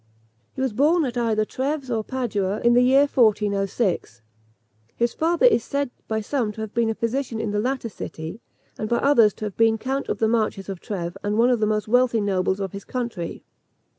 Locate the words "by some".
6.07-6.51